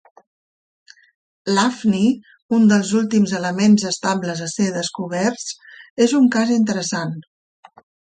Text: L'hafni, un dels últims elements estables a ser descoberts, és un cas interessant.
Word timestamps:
L'hafni, 1.57 2.05
un 2.57 2.65
dels 2.71 2.93
últims 3.01 3.33
elements 3.39 3.85
estables 3.89 4.41
a 4.47 4.47
ser 4.53 4.69
descoberts, 4.79 5.45
és 6.07 6.17
un 6.21 6.27
cas 6.37 6.55
interessant. 6.57 7.13